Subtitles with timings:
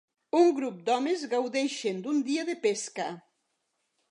[0.37, 3.11] Un grup d'homes gaudeixen d'un dia de pesca.